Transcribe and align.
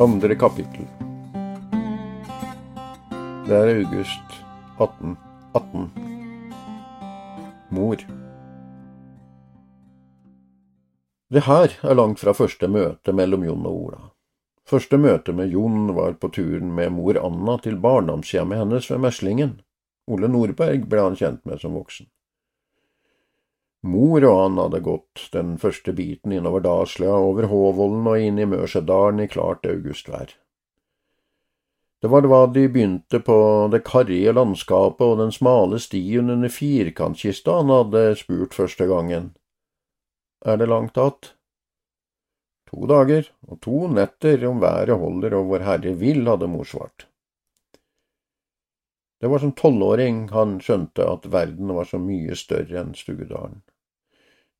Andre 0.00 0.34
kapittel. 0.34 0.84
Det 3.46 3.54
er 3.54 3.70
august 3.72 4.36
1818. 4.78 5.90
Mor. 7.68 7.96
Det 11.34 11.40
her 11.40 11.74
er 11.82 11.98
langt 11.98 12.22
fra 12.22 12.30
første 12.30 12.70
møte 12.70 13.10
mellom 13.10 13.42
Jon 13.48 13.66
og 13.66 13.80
Ola. 13.80 13.98
Første 14.70 15.02
møte 15.02 15.34
med 15.34 15.50
Jon 15.50 15.90
var 15.96 16.14
på 16.22 16.30
turen 16.30 16.70
med 16.78 16.94
mor 16.94 17.18
Anna 17.18 17.58
til 17.58 17.80
barndomshjemmet 17.82 18.62
hennes 18.62 18.86
ved 18.92 19.02
Meslingen. 19.02 19.58
Ole 20.06 20.30
Nordberg 20.30 20.86
ble 20.86 21.08
han 21.08 21.18
kjent 21.18 21.42
med 21.42 21.58
som 21.58 21.74
voksen. 21.74 22.06
Mor 23.86 24.24
og 24.26 24.36
han 24.42 24.58
hadde 24.58 24.80
gått 24.82 25.28
den 25.32 25.54
første 25.62 25.92
biten 25.94 26.32
innover 26.34 26.64
Dalslia, 26.64 27.14
over 27.14 27.46
Håvollen 27.46 28.06
og 28.10 28.18
inn 28.18 28.38
i 28.42 28.46
Mørsedalen 28.48 29.22
i 29.22 29.28
klart 29.30 29.66
augustvær. 29.66 30.34
Det 32.02 32.10
var 32.10 32.22
da 32.22 32.40
de 32.54 32.68
begynte 32.70 33.18
på 33.26 33.36
det 33.72 33.82
karrige 33.86 34.32
landskapet 34.34 35.02
og 35.02 35.18
den 35.18 35.32
smale 35.34 35.80
stien 35.82 36.30
under 36.30 36.50
firkantkista 36.50 37.56
han 37.58 37.72
hadde 37.74 38.04
spurt 38.20 38.54
første 38.54 38.86
gangen. 38.86 39.32
Er 40.46 40.56
det 40.56 40.66
langt 40.66 40.98
att? 40.98 41.34
To 42.70 42.86
dager 42.86 43.26
og 43.48 43.60
to 43.60 43.88
netter 43.88 44.44
om 44.46 44.60
været 44.60 44.98
holder 45.00 45.34
og 45.34 45.48
Vårherre 45.50 45.94
vil, 45.98 46.26
hadde 46.28 46.46
mor 46.46 46.64
svart. 46.64 47.07
Det 49.20 49.28
var 49.28 49.42
som 49.42 49.52
tolvåring 49.52 50.28
han 50.30 50.58
skjønte 50.62 51.06
at 51.10 51.26
verden 51.26 51.72
var 51.74 51.88
så 51.90 51.98
mye 51.98 52.36
større 52.38 52.80
enn 52.80 52.94
Stugedalen. 52.94 53.62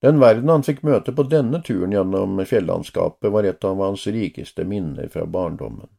Den 0.03 0.21
verden 0.23 0.51
han 0.51 0.65
fikk 0.67 0.85
møte 0.87 1.13
på 1.15 1.25
denne 1.27 1.61
turen 1.67 1.95
gjennom 1.95 2.39
fjellandskapet, 2.47 3.31
var 3.35 3.47
et 3.47 3.65
av 3.67 3.81
hans 3.83 4.07
rikeste 4.07 4.67
minner 4.67 5.09
fra 5.11 5.27
barndommen. 5.27 5.91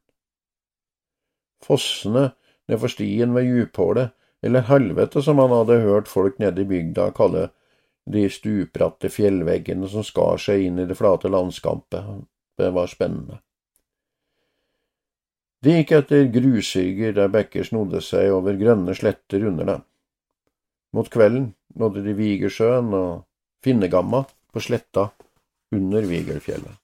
Fossene 1.63 2.29
nedfor 2.71 2.91
stien 2.91 3.35
ved 3.35 3.47
Djuphålet, 3.47 4.15
eller 4.41 4.67
helvete 4.69 5.21
som 5.23 5.39
han 5.43 5.51
hadde 5.51 5.81
hørt 5.83 6.07
folk 6.07 6.37
nede 6.39 6.63
i 6.63 6.69
bygda 6.69 7.09
kalle 7.15 7.49
de 8.09 8.23
stupbratte 8.31 9.11
fjellveggene 9.11 9.89
som 9.91 10.05
skar 10.07 10.39
seg 10.39 10.63
inn 10.65 10.79
i 10.79 10.87
det 10.87 10.95
flate 10.95 11.29
landskapet, 11.29 12.23
det 12.57 12.71
var 12.75 12.87
spennende. 12.87 13.41
De 15.63 15.75
gikk 15.75 15.91
etter 15.97 16.27
grushyger 16.31 17.15
der 17.17 17.31
bekker 17.31 17.65
snodde 17.67 17.99
seg 18.05 18.31
over 18.31 18.55
grønne 18.59 18.95
sletter 18.95 19.43
under 19.49 19.67
dem. 19.73 19.81
Mot 20.95 21.09
kvelden 21.11 21.51
nådde 21.75 22.03
de 22.05 22.13
Vigersjøen 22.15 22.93
og 22.95 23.25
Finnegamma 23.63 24.23
på 24.53 24.63
sletta 24.63 25.09
under 25.75 26.07
Vigelfjellet. 26.07 26.79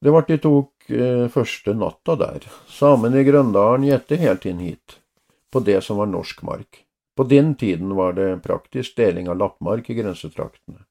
Det 0.00 0.14
vart 0.14 0.30
de 0.30 0.38
tok 0.38 0.90
eh, 0.94 1.26
første 1.28 1.74
natta 1.74 2.14
der. 2.16 2.44
Samene 2.70 3.20
i 3.20 3.26
Grøndalen 3.26 3.86
gjette 3.88 4.18
helt 4.20 4.46
inn 4.46 4.60
hit, 4.62 5.00
på 5.50 5.60
det 5.66 5.80
som 5.84 5.98
var 5.98 6.08
norsk 6.10 6.44
mark. 6.46 6.84
På 7.18 7.26
den 7.26 7.56
tiden 7.58 7.96
var 7.98 8.14
det 8.14 8.38
praktisk 8.44 8.96
deling 8.96 9.28
av 9.28 9.40
lappmark 9.40 9.90
i 9.90 9.98
grensetraktene. 9.98 10.84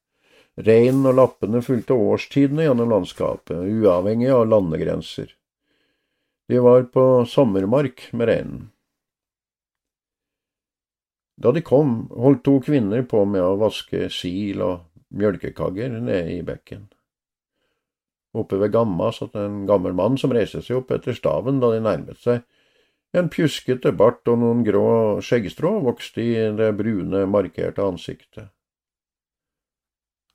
Reinen 0.60 1.08
og 1.08 1.16
lappene 1.16 1.62
fulgte 1.64 1.96
årstidene 1.96 2.66
gjennom 2.66 2.92
landskapet, 2.92 3.64
uavhengig 3.64 4.32
av 4.36 4.48
landegrenser. 4.52 5.37
De 6.48 6.60
var 6.64 6.84
på 6.94 7.26
sommermark 7.28 8.10
med 8.14 8.30
reinen. 8.30 8.68
Da 11.38 11.52
de 11.54 11.62
kom, 11.62 12.08
holdt 12.10 12.46
to 12.48 12.58
kvinner 12.66 13.04
på 13.06 13.26
med 13.30 13.44
å 13.44 13.58
vaske 13.62 14.08
sil 14.10 14.64
og 14.66 14.88
mjølkekagger 15.14 16.00
nede 16.00 16.38
i 16.38 16.40
bekken. 16.46 16.88
Oppe 18.38 18.58
ved 18.62 18.74
Gamma 18.74 19.12
satt 19.14 19.36
en 19.38 19.66
gammel 19.70 19.94
mann 19.98 20.18
som 20.18 20.34
reiste 20.34 20.64
seg 20.66 20.80
opp 20.82 20.92
etter 20.96 21.16
staven 21.18 21.62
da 21.62 21.72
de 21.74 21.84
nærmet 21.84 22.20
seg. 22.24 22.42
En 23.16 23.30
pjuskete 23.34 23.94
bart 23.96 24.28
og 24.28 24.42
noen 24.42 24.66
grå 24.68 24.88
skjeggstrå 25.24 25.78
vokste 25.86 26.24
i 26.24 26.34
det 26.58 26.74
brune, 26.80 27.24
markerte 27.30 27.86
ansiktet. 27.86 28.52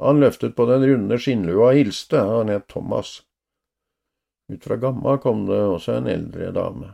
Han 0.03 0.23
løftet 0.23 0.57
på 0.57 0.67
den 0.67 0.87
runde 0.89 1.19
skinnlua 1.21 1.69
og 1.71 1.79
hilste, 1.79 2.19
han 2.19 2.51
het 2.51 2.67
Thomas. 2.73 3.21
Ut 4.53 4.65
fra 4.65 4.77
Gamma 4.77 5.19
kom 5.19 5.47
det 5.47 5.57
også 5.65 5.95
en 5.97 6.07
eldre 6.13 6.51
dame. 6.53 6.91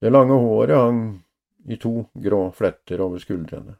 Det 0.00 0.10
lange 0.12 0.36
håret 0.36 0.76
hang 0.76 0.98
i 1.64 1.78
to 1.80 2.02
grå 2.12 2.40
fletter 2.52 3.00
over 3.00 3.22
skuldrene. 3.22 3.78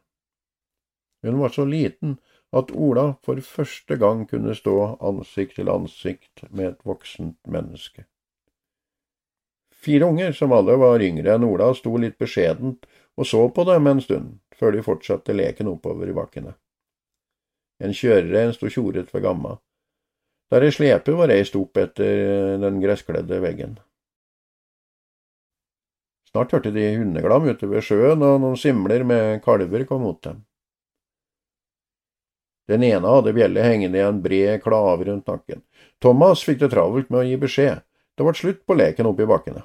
Hun 1.22 1.38
var 1.42 1.53
så 1.53 1.66
liten 1.69 2.16
at 2.56 2.72
Ola 2.72 3.10
for 3.22 3.41
første 3.44 3.98
gang 4.00 4.25
kunne 4.31 4.56
stå 4.56 4.76
ansikt 5.10 5.58
til 5.58 5.69
ansikt 5.69 6.47
med 6.48 6.70
et 6.70 6.88
voksent 6.88 7.37
menneske. 7.44 8.06
Fire 9.76 10.08
unger, 10.08 10.32
som 10.32 10.53
alle 10.56 10.75
var 10.81 11.04
yngre 11.04 11.37
enn 11.37 11.44
Ola, 11.44 11.69
sto 11.76 11.92
litt 12.00 12.16
beskjedent 12.19 12.88
og 13.19 13.26
så 13.26 13.44
på 13.53 13.69
dem 13.69 13.92
en 13.92 14.00
stund, 14.00 14.34
før 14.56 14.72
de 14.72 14.82
fortsatte 14.88 15.37
leken 15.37 15.69
oppover 15.69 16.08
i 16.08 16.16
bakkene. 16.16 16.56
En 17.84 17.94
kjørerein 17.94 18.56
sto 18.56 18.72
tjoret 18.72 19.12
ved 19.14 19.22
gamma, 19.22 19.58
der 20.53 20.64
ei 20.64 20.72
slepe 20.72 21.14
var 21.16 21.28
reist 21.28 21.56
opp 21.59 21.76
etter 21.81 22.59
den 22.62 22.81
gresskledde 22.82 23.41
veggen. 23.44 23.76
Snart 26.28 26.53
hørte 26.53 26.72
de 26.72 26.84
hundeglam 26.98 27.48
ute 27.48 27.69
ved 27.69 27.84
sjøen, 27.84 28.22
og 28.22 28.41
noen 28.42 28.58
simler 28.60 29.04
med 29.04 29.41
kalver 29.44 29.84
kom 29.88 30.04
mot 30.04 30.20
dem. 30.25 30.44
Den 32.69 32.84
ene 32.84 33.08
hadde 33.08 33.32
bjelle 33.32 33.64
hengende 33.64 33.97
i 33.97 34.04
en 34.04 34.20
bred 34.20 34.60
klave 34.60 35.06
rundt 35.08 35.28
nakken. 35.31 35.62
Thomas 36.04 36.44
fikk 36.44 36.60
det 36.60 36.72
travelt 36.75 37.08
med 37.08 37.22
å 37.22 37.28
gi 37.28 37.38
beskjed. 37.41 37.81
Det 38.12 38.26
ble 38.26 38.34
slutt 38.37 38.64
på 38.69 38.76
leken 38.76 39.08
oppe 39.08 39.25
i 39.25 39.31
bakkene. 39.31 39.62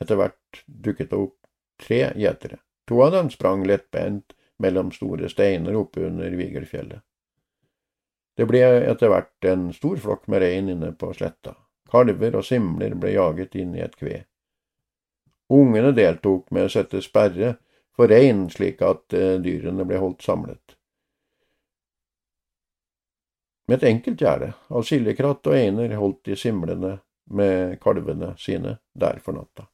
Etter 0.00 0.18
hvert 0.18 0.64
dukket 0.66 1.10
det 1.10 1.20
opp 1.20 1.36
tre 1.84 2.00
gjetere. 2.16 2.62
To 2.88 3.02
av 3.04 3.12
dem 3.12 3.28
sprang 3.32 3.64
lettbent 3.68 4.32
mellom 4.62 4.92
store 4.92 5.28
steiner 5.28 5.76
oppe 5.76 6.06
under 6.08 6.32
Vigelfjellet. 6.38 7.04
Det 8.34 8.46
ble 8.50 8.62
etter 8.90 9.10
hvert 9.12 9.46
en 9.46 9.68
stor 9.72 10.00
flokk 10.02 10.26
med 10.26 10.42
rein 10.42 10.70
inne 10.72 10.90
på 10.98 11.12
sletta. 11.14 11.54
Kalver 11.90 12.40
og 12.40 12.46
simler 12.46 12.96
ble 12.98 13.14
jaget 13.14 13.54
inn 13.60 13.74
i 13.76 13.82
et 13.84 13.94
kve. 13.96 14.24
Ungene 15.54 15.92
deltok 15.94 16.50
med 16.50 16.66
å 16.66 16.72
sette 16.72 17.02
sperre 17.04 17.54
for 17.94 18.10
rein, 18.10 18.48
slik 18.50 18.82
at 18.82 19.14
eh, 19.14 19.36
dyrene 19.42 19.86
ble 19.86 20.00
holdt 20.02 20.24
samlet. 20.26 20.74
Med 23.68 23.78
et 23.78 23.88
enkelt 23.88 24.20
gjerde 24.20 24.50
av 24.68 24.84
sildekratt 24.84 25.46
og 25.48 25.56
einer 25.56 25.94
holdt 25.96 26.24
de 26.28 26.36
simlene 26.36 26.98
med 27.32 27.78
kalvene 27.80 28.34
sine 28.40 28.78
der 28.92 29.22
for 29.24 29.36
natta. 29.36 29.68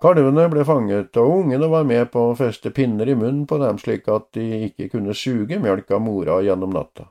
Kalvene 0.00 0.46
ble 0.48 0.62
fanget, 0.64 1.16
og 1.20 1.42
ungene 1.42 1.66
var 1.68 1.84
med 1.84 2.06
på 2.14 2.30
å 2.30 2.36
feste 2.38 2.70
pinner 2.72 3.08
i 3.08 3.16
munnen 3.18 3.44
på 3.48 3.58
dem 3.60 3.76
slik 3.80 4.08
at 4.08 4.30
de 4.32 4.46
ikke 4.70 4.88
kunne 4.94 5.16
suge 5.16 5.58
mjølk 5.60 5.92
av 5.92 6.00
mora 6.00 6.38
gjennom 6.40 6.72
natta. 6.72 7.10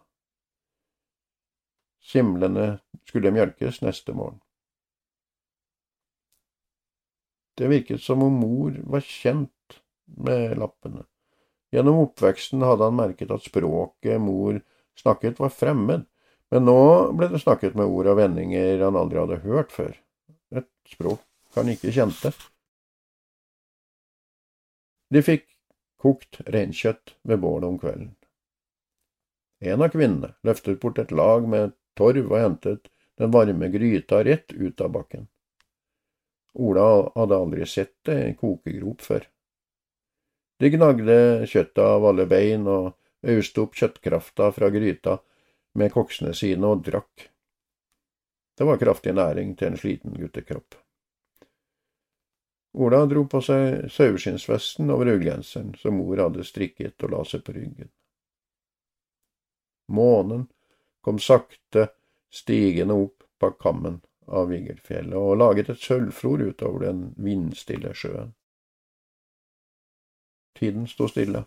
Simlene 2.02 2.80
skulle 3.06 3.34
mjølkes 3.36 3.84
neste 3.86 4.18
morgen. 4.18 4.40
Det 7.60 7.70
virket 7.70 8.02
som 8.02 8.24
om 8.26 8.42
mor 8.42 8.74
var 8.90 9.06
kjent 9.06 9.80
med 10.18 10.58
lappene. 10.58 11.06
Gjennom 11.70 12.08
oppveksten 12.08 12.64
hadde 12.66 12.88
han 12.88 12.98
merket 12.98 13.30
at 13.36 13.46
språket 13.46 14.18
mor 14.24 14.64
snakket 14.98 15.38
var 15.38 15.54
fremmed, 15.54 16.08
men 16.50 16.66
nå 16.66 16.80
ble 17.14 17.30
det 17.30 17.44
snakket 17.44 17.76
med 17.78 17.86
ord 17.86 18.10
og 18.10 18.18
vendinger 18.18 18.82
han 18.82 18.98
aldri 18.98 19.22
hadde 19.22 19.44
hørt 19.44 19.76
før, 19.76 19.92
et 20.50 20.72
språk 20.90 21.22
han 21.54 21.70
ikke 21.70 21.94
kjente. 21.94 22.34
De 25.10 25.22
fikk 25.26 25.48
kokt 26.00 26.42
reinkjøtt 26.46 27.16
ved 27.28 27.42
bålet 27.44 27.68
om 27.68 27.80
kvelden. 27.82 28.14
En 29.60 29.82
av 29.84 29.92
kvinnene 29.92 30.36
løftet 30.48 30.80
bort 30.80 31.02
et 31.02 31.12
lag 31.12 31.48
med 31.50 31.74
torv 32.00 32.30
og 32.30 32.40
hentet 32.40 32.88
den 33.20 33.34
varme 33.34 33.68
gryta 33.74 34.22
rett 34.24 34.54
ut 34.54 34.82
av 34.82 34.94
bakken. 34.96 35.28
Ola 36.54 36.86
hadde 37.16 37.40
aldri 37.40 37.66
sett 37.68 38.10
ei 38.14 38.36
kokegrop 38.40 39.04
før. 39.04 39.26
De 40.60 40.72
gnagde 40.72 41.18
kjøttet 41.48 41.84
av 41.84 42.06
alle 42.08 42.26
bein 42.28 42.68
og 42.68 42.94
auste 43.34 43.64
opp 43.64 43.76
kjøttkrafta 43.80 44.50
fra 44.56 44.70
gryta 44.72 45.18
med 45.80 45.92
koksene 45.94 46.34
sine 46.36 46.68
og 46.68 46.84
drakk. 46.88 47.30
Det 48.60 48.68
var 48.68 48.80
kraftig 48.80 49.14
næring 49.16 49.54
til 49.56 49.70
en 49.70 49.80
sliten 49.80 50.16
guttekropp. 50.20 50.76
Ola 52.74 53.06
dro 53.10 53.24
på 53.26 53.42
seg 53.42 53.88
saueskinnsvesten 53.92 54.92
over 54.94 55.10
ullgenseren 55.16 55.74
som 55.80 55.98
mor 55.98 56.22
hadde 56.22 56.46
strikket 56.46 57.02
og 57.06 57.16
la 57.16 57.24
seg 57.26 57.42
på 57.46 57.56
ryggen. 57.56 57.90
Månen 59.90 60.46
kom 61.02 61.18
sakte 61.20 61.88
stigende 62.30 62.94
opp 62.94 63.26
bak 63.42 63.58
kammen 63.62 64.02
av 64.30 64.52
Vigelfjellet 64.52 65.18
og 65.18 65.40
laget 65.42 65.72
et 65.74 65.82
sølvflor 65.82 66.44
utover 66.52 66.86
den 66.86 67.08
vindstille 67.18 67.96
sjøen. 67.98 68.36
Tiden 70.60 70.86
sto 70.92 71.08
stille, 71.08 71.46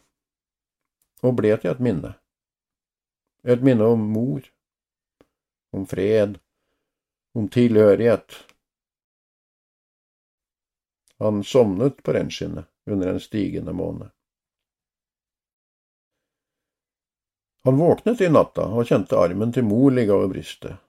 og 1.23 1.37
ble 1.39 1.53
til 1.61 1.71
et 1.71 1.83
minne. 1.85 2.15
Et 3.45 3.63
minne 3.63 3.87
om 3.95 4.03
mor, 4.15 4.41
om 5.71 5.85
fred, 5.87 6.39
om 7.37 7.49
tilhørighet. 7.53 8.39
Han 11.23 11.45
sovnet 11.45 12.03
på 12.03 12.13
rennskinnet 12.13 12.67
under 12.91 13.09
en 13.09 13.21
stigende 13.21 13.73
måne. 13.73 14.11
Han 17.65 17.77
våknet 17.77 18.21
i 18.21 18.29
natta 18.29 18.65
og 18.67 18.89
kjente 18.89 19.15
armen 19.15 19.53
til 19.55 19.63
mor 19.63 19.95
ligge 19.95 20.11
over 20.17 20.33
brystet. 20.33 20.81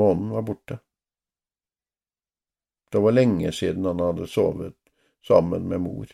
Månen 0.00 0.30
var 0.32 0.46
borte. 0.48 0.78
Det 2.88 3.02
var 3.04 3.12
lenge 3.12 3.52
siden 3.52 3.84
han 3.84 4.00
hadde 4.00 4.30
sovet 4.32 4.78
sammen 5.28 5.68
med 5.68 5.84
mor. 5.84 6.06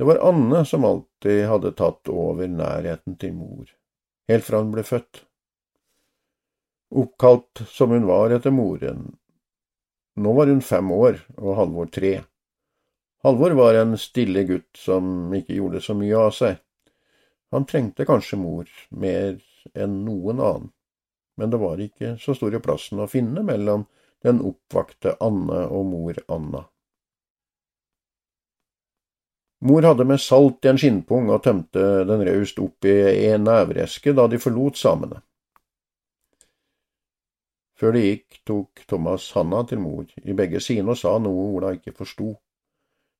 Det 0.00 0.08
var 0.08 0.22
Anne 0.24 0.64
som 0.64 0.84
alltid 0.84 1.44
hadde 1.44 1.74
tatt 1.76 2.08
over 2.08 2.48
nærheten 2.48 3.20
til 3.20 3.36
mor, 3.36 3.68
helt 4.32 4.48
fra 4.48 4.64
hun 4.64 4.72
ble 4.72 4.86
født. 4.88 5.26
Oppkalt 6.90 7.66
som 7.68 7.92
hun 7.92 8.08
var 8.08 8.32
etter 8.32 8.50
moren. 8.50 9.10
Nå 10.16 10.32
var 10.32 10.48
hun 10.48 10.64
fem 10.64 10.88
år 10.96 11.20
og 11.36 11.56
Halvor 11.60 11.92
tre. 11.92 12.14
Halvor 13.22 13.50
var 13.50 13.74
en 13.74 13.98
stille 14.00 14.46
gutt 14.48 14.76
som 14.80 15.32
ikke 15.36 15.58
gjorde 15.58 15.82
så 15.84 15.94
mye 15.96 16.16
av 16.16 16.30
seg. 16.32 16.56
Han 17.52 17.66
trengte 17.68 18.06
kanskje 18.08 18.38
mor 18.40 18.68
mer 18.90 19.36
enn 19.74 19.98
noen 20.06 20.40
annen, 20.40 20.70
men 21.36 21.52
det 21.52 21.60
var 21.60 21.82
ikke 21.84 22.14
så 22.22 22.32
store 22.38 22.62
plassen 22.64 23.02
å 23.02 23.10
finne 23.10 23.44
mellom 23.44 23.84
den 24.24 24.40
oppvakte 24.44 25.18
Anne 25.20 25.66
og 25.68 25.86
mor 25.90 26.20
Anna. 26.32 26.64
Mor 29.68 29.84
hadde 29.84 30.06
med 30.08 30.20
salt 30.24 30.64
i 30.64 30.70
en 30.70 30.78
skinnpung 30.80 31.28
og 31.28 31.42
tømte 31.44 32.06
den 32.08 32.22
raust 32.24 32.60
opp 32.64 32.86
i 32.88 33.26
en 33.28 33.44
nævreske 33.44 34.14
da 34.16 34.24
de 34.32 34.40
forlot 34.40 34.80
samene. 34.80 35.20
Før 37.76 37.96
de 37.96 38.06
gikk, 38.06 38.40
tok 38.48 38.86
Thomas 38.88 39.28
handa 39.36 39.60
til 39.68 39.82
mor 39.84 40.08
i 40.24 40.36
begge 40.36 40.60
sine 40.64 40.94
og 40.94 41.00
sa 41.00 41.18
noe 41.20 41.50
Ola 41.58 41.74
ikke 41.76 41.92
forsto. 41.96 42.32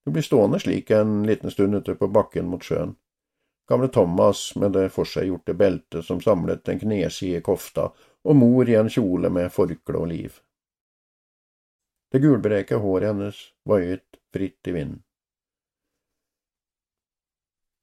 Hun 0.04 0.12
blir 0.12 0.24
stående 0.24 0.60
slik 0.60 0.90
en 0.90 1.22
liten 1.26 1.50
stund 1.50 1.74
ute 1.74 1.94
på 1.94 2.08
bakken 2.08 2.48
mot 2.48 2.64
sjøen. 2.64 2.96
Gamle 3.68 3.88
Thomas 3.88 4.56
med 4.56 4.72
det 4.72 4.88
forseggjorte 4.90 5.54
beltet 5.54 6.04
som 6.04 6.20
samlet 6.20 6.64
den 6.64 6.80
kneside 6.80 7.42
kofta, 7.46 7.90
og 8.24 8.36
mor 8.36 8.68
i 8.68 8.74
en 8.74 8.90
kjole 8.90 9.30
med 9.30 9.52
forkle 9.52 10.00
og 10.00 10.08
liv. 10.10 10.40
Det 12.10 12.18
gulbreke 12.18 12.80
håret 12.82 13.12
hennes 13.12 13.38
vaiet 13.68 14.18
fritt 14.34 14.66
i 14.66 14.74
vinden. 14.74 15.02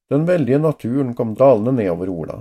Den 0.10 0.26
veldige 0.26 0.60
naturen 0.60 1.16
kom 1.16 1.34
dalende 1.36 1.72
nedover 1.72 2.10
Ola. 2.10 2.38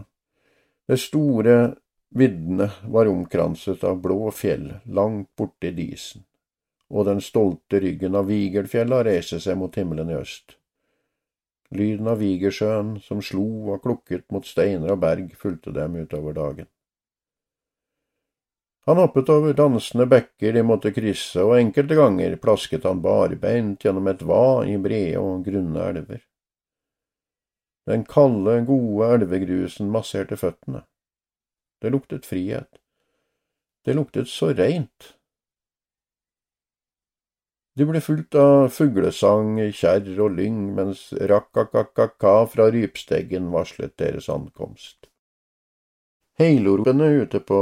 Det 0.86 0.98
store 1.02 1.74
viddene 2.14 2.70
var 2.86 3.06
omkranset 3.06 3.84
av 3.84 4.00
blå 4.02 4.30
fjell 4.30 4.68
langt 4.84 5.32
borte 5.36 5.70
i 5.70 5.74
disen, 5.74 6.22
og 6.90 7.08
den 7.08 7.20
stolte 7.20 7.80
ryggen 7.82 8.14
av 8.14 8.28
Vigerfjella 8.30 9.02
reise 9.06 9.40
seg 9.42 9.58
mot 9.58 9.74
himmelen 9.74 10.12
i 10.12 10.18
øst. 10.20 10.56
Lyden 11.74 12.06
av 12.06 12.20
Vigersjøen 12.22 12.96
som 13.02 13.22
slo 13.24 13.46
og 13.74 13.82
klukket 13.82 14.26
mot 14.30 14.46
steiner 14.46 14.94
og 14.94 15.02
berg, 15.02 15.32
fulgte 15.34 15.74
dem 15.74 15.96
utover 15.98 16.36
dagen. 16.36 16.68
Han 18.86 19.00
hoppet 19.02 19.28
over 19.34 19.54
dansende 19.58 20.06
bekker 20.06 20.54
de 20.54 20.62
måtte 20.62 20.92
krysse, 20.94 21.42
og 21.42 21.56
enkelte 21.58 21.96
ganger 21.98 22.36
plasket 22.38 22.86
han 22.86 23.00
barbeint 23.02 23.82
gjennom 23.82 24.06
et 24.06 24.22
va 24.22 24.62
i 24.62 24.76
brede 24.78 25.18
og 25.18 25.42
grunne 25.48 25.88
elver. 25.90 26.20
Den 27.90 28.04
kalde, 28.06 28.60
gode 28.66 29.10
elvegrusen 29.16 29.90
masserte 29.90 30.38
føttene. 30.38 30.84
Det 31.82 31.90
luktet 31.90 32.26
frihet. 32.26 32.78
Det 33.82 33.94
luktet 33.94 34.30
så 34.30 34.52
reint. 34.54 35.15
De 37.76 37.84
ble 37.84 38.00
fulgt 38.00 38.34
av 38.40 38.70
fuglesang, 38.72 39.58
kjerr 39.76 40.22
og 40.24 40.38
lyng, 40.38 40.60
mens 40.78 41.10
rakka-kakka-ka 41.12 42.38
fra 42.48 42.70
rypsteggen 42.72 43.50
varslet 43.52 43.92
deres 44.00 44.30
ankomst. 44.32 45.10
Heilorpene 46.40 47.10
ute 47.20 47.40
på 47.40 47.60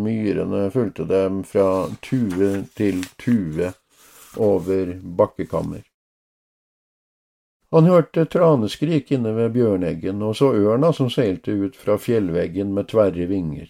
myrene 0.00 0.66
fulgte 0.72 1.08
dem 1.08 1.42
fra 1.48 1.88
tue 2.04 2.52
til 2.76 3.02
tue 3.20 3.72
over 4.36 4.94
bakkekammer. 5.02 5.82
Han 7.74 7.88
hørte 7.90 8.24
traneskrik 8.30 9.10
inne 9.12 9.32
ved 9.34 9.52
bjørneggen 9.56 10.22
og 10.22 10.36
så 10.38 10.52
ørna 10.54 10.92
som 10.92 11.08
seilte 11.10 11.56
ut 11.56 11.76
fra 11.76 11.96
fjellveggen 11.98 12.72
med 12.76 12.92
tverre 12.92 13.26
vinger. 13.32 13.68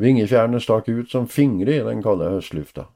Vingefjærene 0.00 0.60
stakk 0.60 0.90
ut 0.90 1.10
som 1.10 1.30
fingre 1.30 1.78
i 1.78 1.84
den 1.86 2.02
kalde 2.02 2.28
høstlufta. 2.34 2.90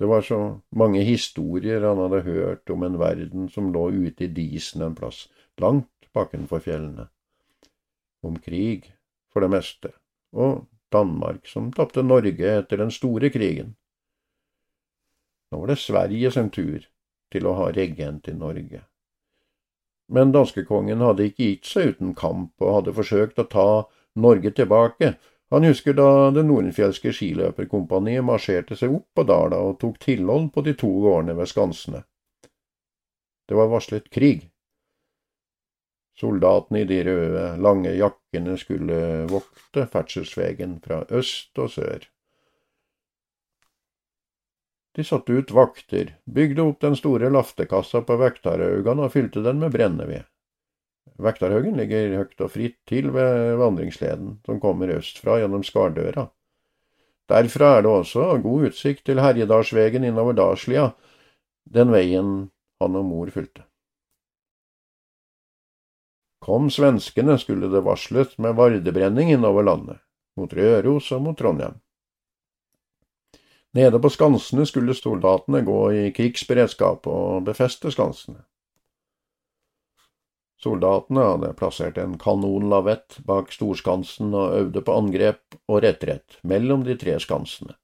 Det 0.00 0.08
var 0.08 0.22
så 0.24 0.60
mange 0.72 1.02
historier 1.04 1.84
han 1.84 1.98
hadde 2.00 2.22
hørt 2.24 2.70
om 2.72 2.86
en 2.86 2.94
verden 2.96 3.50
som 3.52 3.66
lå 3.68 3.90
ute 3.92 4.24
i 4.24 4.32
disen 4.32 4.80
en 4.80 4.94
plass, 4.96 5.26
langt 5.60 6.08
bakenfor 6.16 6.62
fjellene. 6.64 7.04
Om 8.24 8.38
krig, 8.40 8.88
for 9.28 9.44
det 9.44 9.50
meste, 9.52 9.90
og 10.32 10.64
Danmark 10.88 11.44
som 11.52 11.68
tapte 11.76 12.00
Norge 12.00 12.54
etter 12.62 12.80
den 12.80 12.94
store 12.96 13.28
krigen. 13.28 13.74
Nå 15.52 15.60
var 15.60 15.74
det 15.74 15.82
Sverige 15.82 16.30
sin 16.32 16.48
tur 16.48 16.86
til 17.30 17.46
å 17.46 17.56
ha 17.58 17.68
regent 17.74 18.32
i 18.32 18.38
Norge. 18.40 18.80
Men 20.08 20.32
danskekongen 20.32 21.04
hadde 21.04 21.28
ikke 21.28 21.50
gitt 21.50 21.68
seg 21.68 21.92
uten 21.92 22.16
kamp, 22.16 22.54
og 22.56 22.78
hadde 22.78 22.96
forsøkt 22.96 23.38
å 23.38 23.50
ta 23.52 23.68
Norge 24.16 24.56
tilbake. 24.56 25.12
Han 25.50 25.64
husker 25.66 25.96
da 25.98 26.30
det 26.30 26.44
nordenfjelske 26.46 27.10
skiløperkompaniet 27.14 28.22
marsjerte 28.22 28.76
seg 28.78 28.92
opp 29.00 29.08
på 29.18 29.24
Dala 29.26 29.58
og 29.66 29.80
tok 29.82 29.98
tilhold 30.02 30.52
på 30.54 30.62
de 30.62 30.76
to 30.78 30.90
gårdene 31.02 31.34
ved 31.38 31.50
skansene. 31.50 32.04
Det 33.50 33.58
var 33.58 33.72
varslet 33.72 34.06
krig. 34.14 34.44
Soldatene 36.20 36.84
i 36.84 36.86
de 36.86 37.00
røde, 37.02 37.44
lange 37.64 37.96
jakkene 37.96 38.54
skulle 38.60 39.26
vokte 39.30 39.88
ferdselsvegen 39.90 40.78
fra 40.84 41.02
øst 41.18 41.58
og 41.58 41.72
sør. 41.74 42.06
De 44.94 45.06
satte 45.06 45.34
ut 45.34 45.50
vakter, 45.54 46.14
bygde 46.26 46.62
opp 46.62 46.80
den 46.84 46.94
store 46.98 47.30
laftekassa 47.30 48.04
på 48.06 48.18
Vektarhaugan 48.20 49.02
og 49.02 49.14
fylte 49.16 49.42
den 49.42 49.58
med 49.62 49.74
brenneved. 49.74 50.28
Vektarhaugen 51.20 51.76
ligger 51.78 52.16
høyt 52.20 52.44
og 52.44 52.52
fritt 52.54 52.78
til 52.88 53.10
ved 53.14 53.56
vandringsleden 53.60 54.38
som 54.46 54.60
kommer 54.62 54.92
østfra 54.96 55.38
gjennom 55.40 55.64
Skardøra. 55.66 56.28
Derfra 57.30 57.76
er 57.78 57.84
det 57.86 57.90
også 57.90 58.26
god 58.42 58.70
utsikt 58.70 59.04
til 59.06 59.20
Herjedalsvegen 59.22 60.04
innover 60.08 60.34
Dalslia, 60.34 60.90
den 61.64 61.92
veien 61.94 62.32
han 62.80 62.96
og 62.96 63.04
mor 63.06 63.30
fulgte. 63.30 63.62
Kom 66.40 66.70
svenskene, 66.72 67.36
skulle 67.38 67.68
det 67.70 67.84
varsles 67.84 68.38
med 68.40 68.56
vardebrenning 68.56 69.30
innover 69.34 69.66
landet, 69.68 70.00
mot 70.40 70.52
Røros 70.56 71.12
og 71.12 71.22
mot 71.22 71.38
Trondheim. 71.38 71.76
Nede 73.76 74.00
på 74.02 74.10
skansene 74.10 74.64
skulle 74.66 74.96
soldatene 74.98 75.60
gå 75.62 75.80
i 75.94 76.06
krigsberedskap 76.16 77.06
og 77.06 77.44
befeste 77.46 77.92
skansene. 77.94 78.40
Soldatene 80.60 81.22
hadde 81.24 81.52
plassert 81.56 81.98
en 81.98 82.18
kanonlavett 82.20 83.18
bak 83.24 83.52
storskansen 83.54 84.34
og 84.36 84.56
øvde 84.58 84.82
på 84.84 84.96
angrep 84.96 85.56
og 85.70 85.80
retrett 85.86 86.36
mellom 86.44 86.84
de 86.84 86.98
tre 87.00 87.16
skansene. 87.22 87.76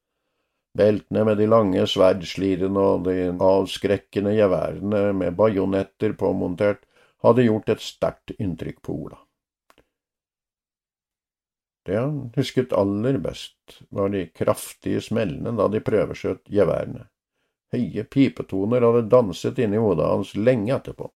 Beltene 0.77 1.25
med 1.25 1.41
de 1.41 1.47
lange 1.49 1.87
sverdslirene 1.89 2.83
og 2.91 3.07
de 3.07 3.31
avskrekkende 3.33 4.35
geværene 4.37 5.07
med 5.17 5.39
bajonetter 5.39 6.13
påmontert 6.21 6.85
hadde 7.25 7.47
gjort 7.47 7.73
et 7.73 7.85
sterkt 7.85 8.35
inntrykk 8.37 8.83
på 8.85 8.99
Ola. 9.07 9.23
Det 11.87 11.97
han 11.97 12.17
husket 12.37 12.75
aller 12.77 13.17
best, 13.23 13.81
var 13.95 14.11
de 14.13 14.27
kraftige 14.37 15.01
smellene 15.01 15.55
da 15.57 15.71
de 15.73 15.81
prøveskjøt 15.87 16.51
geværene, 16.51 17.07
Høye 17.75 18.05
pipetoner 18.07 18.85
hadde 18.87 19.09
danset 19.11 19.59
inni 19.59 19.79
hodet 19.83 20.07
hans 20.07 20.35
lenge 20.39 20.75
etterpå. 20.77 21.09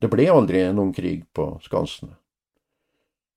Det 0.00 0.10
ble 0.12 0.28
aldri 0.28 0.62
noen 0.76 0.92
krig 0.96 1.24
på 1.32 1.54
skansene. 1.64 2.16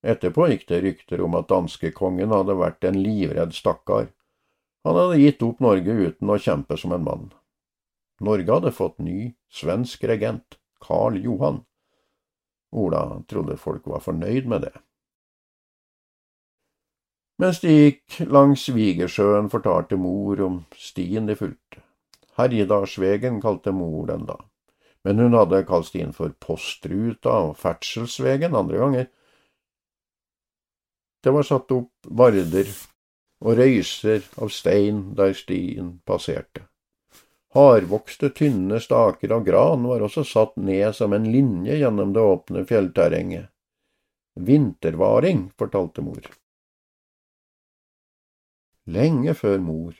Etterpå 0.03 0.47
gikk 0.51 0.65
det 0.67 0.81
rykter 0.83 1.21
om 1.23 1.35
at 1.39 1.49
danskekongen 1.51 2.31
hadde 2.31 2.55
vært 2.59 2.87
en 2.87 2.99
livredd 2.99 3.55
stakkar. 3.55 4.09
Han 4.87 4.95
hadde 4.95 5.19
gitt 5.19 5.43
opp 5.43 5.59
Norge 5.63 5.95
uten 5.95 6.31
å 6.31 6.39
kjempe 6.39 6.77
som 6.79 6.95
en 6.95 7.03
mann. 7.03 7.25
Norge 8.23 8.51
hadde 8.51 8.75
fått 8.75 8.99
ny 9.03 9.33
svensk 9.51 10.03
regent, 10.07 10.59
Karl 10.83 11.19
Johan. 11.19 11.63
Ola 12.71 13.23
trodde 13.27 13.57
folk 13.59 13.87
var 13.87 14.03
fornøyd 14.03 14.47
med 14.47 14.67
det. 14.67 14.75
Mens 17.39 17.61
de 17.63 17.71
gikk 17.71 18.19
langs 18.27 18.65
Vigersjøen, 18.75 19.47
fortalte 19.51 19.95
mor 19.95 20.41
om 20.43 20.63
stien 20.75 21.27
de 21.27 21.37
fulgte. 21.39 21.83
Herjedalsvegen 22.39 23.39
kalte 23.43 23.71
mor 23.75 24.07
den 24.11 24.25
da, 24.27 24.35
men 25.09 25.19
hun 25.19 25.33
hadde 25.33 25.63
kalt 25.65 25.87
stien 25.87 26.11
for 26.13 26.29
Postruta 26.37 27.31
og 27.47 27.55
Ferdselsvegen 27.57 28.53
andre 28.53 28.77
ganger. 28.77 29.05
Det 31.25 31.31
var 31.33 31.47
satt 31.47 31.71
opp 31.73 32.11
varder 32.21 32.67
og 33.41 33.55
røyser 33.57 34.27
av 34.37 34.51
stein 34.53 34.99
der 35.17 35.33
stien 35.33 35.95
passerte. 36.05 36.67
Hardvokste, 37.57 38.29
tynne 38.37 38.77
staker 38.83 39.33
av 39.33 39.47
gran 39.47 39.87
var 39.89 40.05
også 40.05 40.21
satt 40.29 40.53
ned 40.61 40.93
som 40.93 41.15
en 41.17 41.25
linje 41.33 41.79
gjennom 41.79 42.13
det 42.13 42.21
åpne 42.21 42.61
fjellterrenget. 42.69 43.49
Vintervaring, 44.37 45.47
fortalte 45.57 46.05
mor. 46.05 46.21
Lenge 48.85 49.33
før 49.33 49.57
mor 49.57 49.97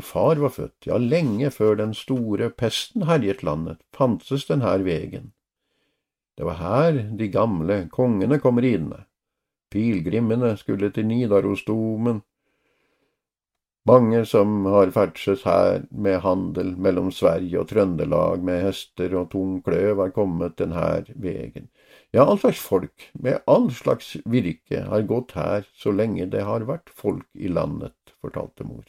og 0.00 0.06
far 0.08 0.40
var 0.40 0.54
født, 0.54 0.88
ja, 0.88 0.96
lenge 0.96 1.50
før 1.52 1.76
den 1.82 1.92
store 1.96 2.48
pesten 2.50 3.04
herjet 3.08 3.44
landet, 3.44 3.82
fantes 3.92 4.46
denne 4.48 4.72
vegen. 4.86 5.30
Det 6.38 6.46
var 6.48 6.56
her 6.56 6.98
de 7.20 7.28
gamle 7.28 7.82
kongene 7.92 8.38
kom 8.40 8.60
ridende. 8.64 9.04
Pilegrimene 9.70 10.54
skulle 10.56 10.88
til 10.90 11.06
Nidarosdomen. 11.06 12.22
Mange 13.88 14.22
som 14.28 14.64
har 14.68 14.92
ferdsels 14.94 15.42
her 15.44 15.84
med 15.90 16.20
handel 16.24 16.72
mellom 16.80 17.10
Sverige 17.12 17.60
og 17.60 17.68
Trøndelag 17.70 18.44
med 18.44 18.64
hester 18.64 19.14
og 19.20 19.30
tung 19.32 19.58
kløv, 19.64 20.00
har 20.00 20.14
kommet 20.16 20.56
denne 20.60 21.04
vegen. 21.16 21.68
Ja, 22.12 22.24
all 22.24 22.40
slags 22.40 22.60
folk 22.60 23.10
med 23.12 23.44
all 23.46 23.68
slags 23.72 24.16
virke 24.24 24.84
har 24.88 25.08
gått 25.08 25.36
her 25.36 25.68
så 25.76 25.92
lenge 25.92 26.28
det 26.32 26.44
har 26.48 26.66
vært 26.68 26.92
folk 26.92 27.28
i 27.34 27.52
landet 27.52 28.16
fortalte 28.20 28.64
mor. 28.68 28.84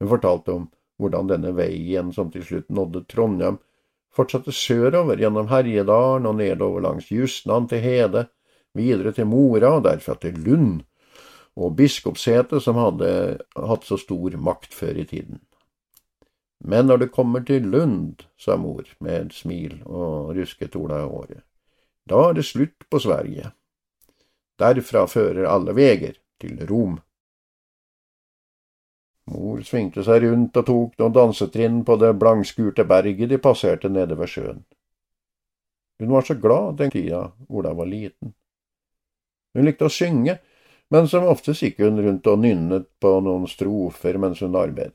Hun 0.00 0.10
fortalte 0.10 0.54
om 0.54 0.68
hvordan 0.98 1.30
denne 1.30 1.52
veien, 1.54 2.12
som 2.12 2.30
til 2.30 2.44
slutt 2.46 2.68
nådde 2.74 3.04
Trondheim, 3.10 3.58
fortsatte 4.14 4.54
sørover 4.54 5.20
gjennom 5.20 5.50
Herjedalen 5.50 6.26
og 6.26 6.38
nedover 6.40 6.82
langs 6.82 7.10
Justnan 7.12 7.68
til 7.70 7.82
Hede, 7.84 8.26
videre 8.74 9.12
til 9.14 9.28
Mora 9.30 9.76
og 9.78 9.84
derfra 9.86 10.16
til 10.18 10.38
Lund, 10.44 10.80
og 11.58 11.74
biskopsetet 11.78 12.62
som 12.62 12.78
hadde 12.78 13.10
hatt 13.54 13.86
så 13.86 13.98
stor 13.98 14.34
makt 14.38 14.74
før 14.74 15.02
i 15.02 15.06
tiden. 15.08 15.40
Men 16.58 16.86
når 16.86 17.04
det 17.04 17.12
kommer 17.14 17.44
til 17.46 17.66
Lund, 17.70 18.24
sa 18.38 18.56
mor 18.58 18.86
med 19.00 19.28
et 19.28 19.34
smil 19.34 19.78
og 19.86 20.34
rusket 20.38 20.76
Ola 20.78 21.02
i 21.04 21.06
håret, 21.06 21.42
da 22.08 22.28
er 22.30 22.38
det 22.38 22.46
slutt 22.48 22.86
på 22.90 22.98
Sverige. 23.02 23.52
Derfra 24.58 25.04
fører 25.06 25.46
alle 25.46 25.74
veger 25.76 26.16
til 26.42 26.58
Rom. 26.66 26.98
Mor 29.28 29.60
svingte 29.66 30.04
seg 30.06 30.22
rundt 30.24 30.56
og 30.56 30.66
tok 30.66 30.98
noen 31.00 31.14
dansetrinn 31.14 31.80
på 31.84 31.96
det 32.00 32.14
blangskurte 32.20 32.86
berget 32.88 33.28
de 33.32 33.38
passerte 33.42 33.90
nede 33.92 34.16
ved 34.16 34.30
sjøen. 34.32 34.60
Hun 35.98 36.12
var 36.14 36.24
så 36.24 36.36
glad 36.38 36.78
den 36.78 36.92
tida 36.94 37.24
Ola 37.48 37.74
var 37.74 37.90
liten. 37.90 38.32
Hun 39.54 39.66
likte 39.66 39.88
å 39.88 39.92
synge, 39.92 40.38
men 40.94 41.08
som 41.10 41.26
oftest 41.28 41.64
gikk 41.64 41.82
hun 41.82 42.00
rundt 42.04 42.28
og 42.30 42.38
nynnet 42.40 42.86
på 43.02 43.18
noen 43.24 43.48
strofer 43.50 44.16
mens 44.22 44.40
hun 44.44 44.56
arbeidet. 44.56 44.94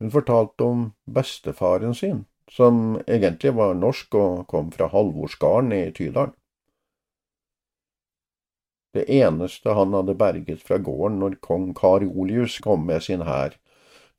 Hun 0.00 0.12
fortalte 0.14 0.64
om 0.64 0.86
bestefaren 1.04 1.94
sin, 1.94 2.24
som 2.50 2.96
egentlig 3.06 3.54
var 3.56 3.76
norsk 3.76 4.16
og 4.20 4.46
kom 4.48 4.70
fra 4.72 4.88
Halvorsgarden 4.92 5.72
i 5.76 5.84
Tydalen 5.96 6.34
det 8.94 9.04
eneste 9.10 9.74
han 9.74 9.94
hadde 9.96 10.14
berget 10.14 10.62
fra 10.62 10.78
gården 10.78 11.18
når 11.22 11.40
kong 11.42 11.72
Kariolius 11.74 12.60
kom 12.62 12.86
med 12.86 13.02
sin 13.02 13.24
hær 13.26 13.56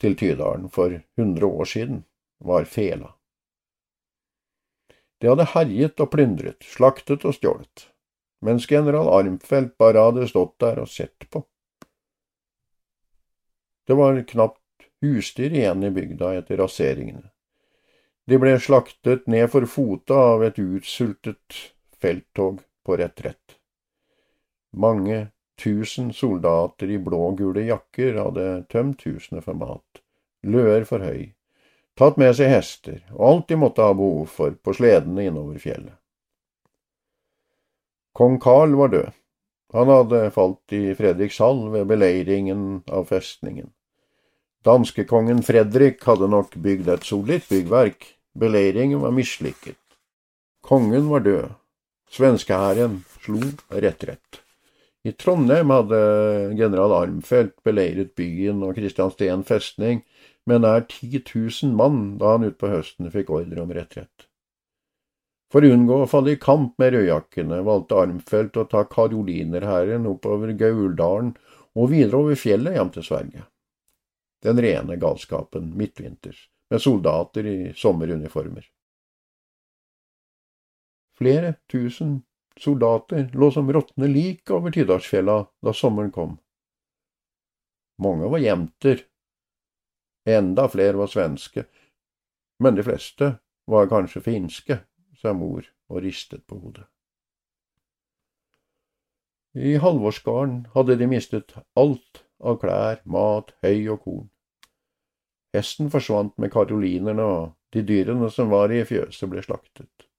til 0.03 0.17
Tydalen 0.19 0.67
for 0.69 0.97
hundre 1.15 1.47
år 1.47 1.69
siden, 1.71 2.03
var 2.43 2.67
fela. 2.67 3.13
De 5.21 5.31
hadde 5.31 5.47
herjet 5.53 6.01
og 6.03 6.11
plyndret, 6.11 6.59
slaktet 6.67 7.23
og 7.23 7.37
stjålet, 7.37 7.87
mens 8.43 8.67
general 8.67 9.07
Armfeldt 9.15 9.77
bare 9.79 10.03
hadde 10.09 10.27
stått 10.27 10.57
der 10.59 10.83
og 10.83 10.91
sett 10.91 11.29
på. 11.31 11.45
Det 13.87 13.95
var 13.95 14.19
knapt 14.27 14.89
husdyr 15.01 15.55
igjen 15.55 15.87
i 15.87 15.93
bygda 15.95 16.33
etter 16.41 16.59
raseringene. 16.59 17.29
De 18.27 18.39
ble 18.41 18.57
slaktet 18.59 19.27
ned 19.29 19.47
for 19.53 19.69
fota 19.69 20.17
av 20.33 20.43
et 20.43 20.57
utsultet 20.59 21.61
felttog 22.01 22.63
på 22.83 22.97
retrett. 22.97 23.61
Mange 24.75 25.29
tusen 25.55 26.11
soldater 26.13 26.89
i 26.91 26.97
blå-gule 26.99 27.63
jakker 27.63 28.17
hadde 28.19 28.47
tømt 28.71 29.05
husene 29.07 29.41
for 29.43 29.55
mat, 29.55 30.01
løer 30.43 30.83
for 30.87 30.99
høy, 30.99 31.31
tatt 31.95 32.19
med 32.19 32.35
seg 32.35 32.51
hester 32.51 32.99
og 33.13 33.21
alt 33.29 33.47
de 33.51 33.59
måtte 33.61 33.85
ha 33.85 33.95
behov 33.95 34.27
for 34.35 34.57
på 34.59 34.75
sledene 34.75 35.29
innover 35.29 35.61
fjellet. 35.63 35.95
Kong 38.15 38.35
Karl 38.39 38.75
var 38.79 38.91
død. 38.91 39.15
Han 39.75 39.89
hadde 39.91 40.19
falt 40.31 40.75
i 40.75 40.93
Fredrikshall 40.95 41.65
ved 41.73 41.89
beleiringen 41.89 42.61
av 42.87 43.09
festningen. 43.09 43.73
Danskekongen 44.63 45.43
Fredrik 45.43 45.99
hadde 46.07 46.29
nok 46.31 46.55
bygd 46.63 46.87
et 46.93 47.03
solid 47.03 47.43
byggverk. 47.49 48.07
Beleiringen 48.39 49.03
var 49.03 49.11
mislykket. 49.15 49.79
Kongen 50.63 51.09
var 51.11 51.25
død. 51.27 51.51
Svenskehæren 52.07 53.01
slo 53.19 53.41
retrett. 53.69 54.44
I 55.05 55.11
Trondheim 55.13 55.69
hadde 55.69 55.97
general 56.57 56.93
Armfelt 56.97 57.53
beleiret 57.63 58.15
byen 58.17 58.63
og 58.65 58.73
Kristiansten 58.79 59.43
festning 59.45 59.99
med 60.49 60.63
nær 60.63 60.87
10 60.89 61.21
000 61.21 61.75
mann 61.77 61.99
da 62.21 62.31
han 62.33 62.47
utpå 62.47 62.71
høsten 62.71 63.11
fikk 63.13 63.29
ordre 63.37 63.61
om 63.61 63.73
retrett. 63.77 64.25
For 65.53 65.61
å 65.61 65.69
unngå 65.75 65.99
å 66.01 66.09
falle 66.09 66.33
i 66.33 66.41
kamp 66.41 66.73
med 66.81 66.95
rødjakkene 66.97 67.61
valgte 67.67 68.01
Armfelt 68.01 68.57
å 68.57 68.65
ta 68.71 68.81
karolinerhæren 68.89 70.09
oppover 70.09 70.55
Gauldalen 70.57 71.35
og 71.77 71.91
videre 71.93 72.23
over 72.23 72.39
fjellet 72.39 72.79
hjem 72.79 72.93
til 72.97 73.05
Sverige. 73.05 73.45
Den 74.41 74.57
rene 74.61 74.97
galskapen 75.01 75.69
midtvinters, 75.77 76.47
med 76.73 76.81
soldater 76.81 77.45
i 77.45 77.57
sommeruniformer. 77.77 78.65
Flere 81.15 81.55
tusen 81.71 82.23
soldater 82.59 83.29
lå 83.33 83.51
som 83.51 83.71
råtne 83.73 84.07
lik 84.07 84.51
over 84.51 84.71
Tydalsfjella 84.71 85.37
da 85.61 85.73
sommeren 85.73 86.11
kom. 86.11 86.37
Mange 88.01 88.27
var 88.31 88.43
jenter, 88.43 89.05
enda 90.27 90.67
flere 90.71 90.99
var 90.99 91.11
svenske, 91.11 91.65
men 92.59 92.75
de 92.75 92.83
fleste 92.83 93.35
var 93.71 93.87
kanskje 93.91 94.23
finske, 94.25 94.79
sa 95.21 95.33
mor 95.33 95.65
og 95.89 96.03
ristet 96.03 96.43
på 96.47 96.59
hodet. 96.59 96.85
I 99.55 99.77
Halvorsgarden 99.79 100.65
hadde 100.73 100.97
de 100.99 101.07
mistet 101.07 101.53
alt 101.79 102.25
av 102.43 102.57
klær, 102.59 102.99
mat, 103.07 103.53
høy 103.63 103.87
og 103.93 104.01
korn. 104.03 104.25
Hesten 105.55 105.87
forsvant 105.91 106.35
med 106.41 106.51
karolinerne, 106.51 107.23
og 107.23 107.53
de 107.71 107.85
dyrene 107.87 108.27
som 108.31 108.51
var 108.51 108.73
i 108.75 108.83
fjøset, 108.83 109.29
ble 109.31 109.43
slaktet. 109.45 110.09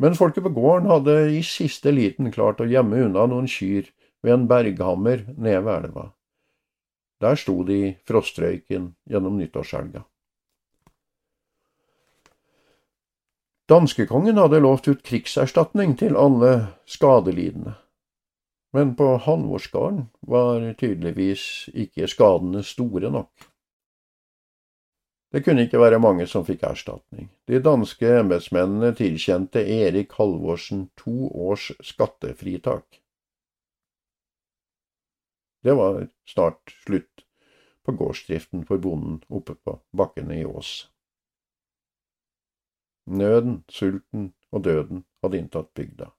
Men 0.00 0.16
folket 0.16 0.46
på 0.46 0.52
gården 0.56 0.88
hadde 0.88 1.16
i 1.36 1.42
siste 1.44 1.92
liten 1.92 2.30
klart 2.32 2.62
å 2.64 2.68
gjemme 2.68 3.02
unna 3.04 3.26
noen 3.28 3.48
kyr 3.50 3.90
ved 4.24 4.32
en 4.32 4.46
berghammer 4.48 5.26
nede 5.36 5.60
ved 5.66 5.74
elva. 5.74 6.06
Der 7.20 7.36
sto 7.36 7.58
de 7.68 7.76
i 7.76 7.90
frostrøyken 8.08 8.94
gjennom 9.04 9.36
nyttårshelga. 9.36 10.06
Danskekongen 13.70 14.40
hadde 14.40 14.62
lovt 14.64 14.88
ut 14.88 15.04
krigserstatning 15.06 15.92
til 16.00 16.16
alle 16.18 16.72
skadelidende, 16.90 17.76
men 18.74 18.96
på 18.98 19.12
Halvorsgarden 19.22 20.08
var 20.26 20.64
tydeligvis 20.80 21.68
ikke 21.70 22.08
skadene 22.10 22.64
store 22.66 23.12
nok. 23.12 23.49
Det 25.30 25.44
kunne 25.44 25.62
ikke 25.62 25.78
være 25.78 26.00
mange 26.02 26.26
som 26.26 26.42
fikk 26.46 26.64
erstatning. 26.66 27.28
De 27.46 27.60
danske 27.62 28.08
embetsmennene 28.18 28.90
tilkjente 28.98 29.62
Erik 29.62 30.16
Halvorsen 30.18 30.88
to 30.98 31.30
års 31.30 31.70
skattefritak. 31.86 32.98
Det 35.62 35.76
var 35.76 36.08
snart 36.26 36.74
slutt 36.82 37.26
på 37.84 37.92
gårdsdriften 37.92 38.64
for 38.66 38.82
bonden 38.82 39.20
oppe 39.28 39.54
på 39.54 39.76
bakkene 39.96 40.40
i 40.40 40.44
Ås. 40.44 40.88
Nøden, 43.10 43.62
sulten 43.68 44.32
og 44.50 44.64
døden 44.64 45.04
hadde 45.22 45.38
inntatt 45.38 45.70
bygda. 45.74 46.10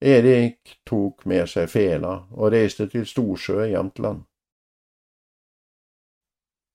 Erik 0.00 0.78
tok 0.86 1.24
med 1.26 1.48
seg 1.50 1.68
fela 1.72 2.14
og 2.30 2.52
reiste 2.54 2.86
til 2.92 3.06
Storsjø 3.08 3.64
i 3.64 3.72
Jämtland. 3.72 4.27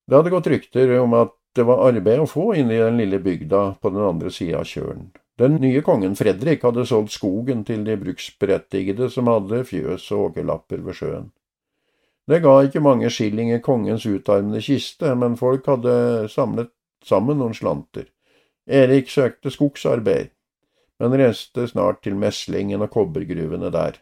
Det 0.07 0.15
hadde 0.15 0.33
gått 0.33 0.47
rykter 0.51 0.97
om 0.99 1.13
at 1.15 1.35
det 1.55 1.63
var 1.67 1.85
arbeid 1.87 2.23
å 2.23 2.29
få 2.29 2.53
inne 2.57 2.75
i 2.75 2.81
den 2.81 2.97
lille 2.99 3.19
bygda 3.23 3.63
på 3.81 3.91
den 3.93 4.03
andre 4.03 4.31
sida 4.33 4.63
av 4.63 4.67
kjølen. 4.67 5.11
Den 5.37 5.57
nye 5.61 5.81
kongen 5.85 6.15
Fredrik 6.17 6.65
hadde 6.65 6.85
solgt 6.85 7.15
skogen 7.15 7.63
til 7.65 7.85
de 7.87 7.95
bruksberettigede 7.97 9.09
som 9.09 9.29
hadde 9.31 9.63
fjøs 9.65 10.05
og 10.13 10.27
åkerlapper 10.27 10.83
ved 10.85 10.97
sjøen. 10.97 11.31
Det 12.29 12.39
ga 12.43 12.53
ikke 12.63 12.83
mange 12.83 13.09
skilling 13.11 13.51
i 13.51 13.61
kongens 13.61 14.05
utarmede 14.05 14.61
kiste, 14.63 15.15
men 15.15 15.35
folk 15.37 15.65
hadde 15.67 16.29
samlet 16.31 16.71
sammen 17.03 17.41
noen 17.41 17.57
slanter. 17.57 18.07
Erik 18.69 19.09
søkte 19.11 19.51
skogsarbeid, 19.51 20.31
men 21.03 21.17
reiste 21.19 21.67
snart 21.67 22.03
til 22.05 22.15
meslingen 22.15 22.85
og 22.85 22.93
kobbergruvene 22.93 23.73
der. 23.73 23.99